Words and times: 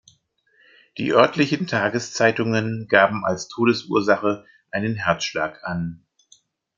Die 0.97 1.13
örtlichen 1.13 1.67
Tageszeitungen 1.67 2.87
gaben 2.89 3.23
als 3.23 3.49
Todesursache 3.49 4.45
einen 4.71 4.95
Herzschlag 4.95 5.63
an. 5.63 6.01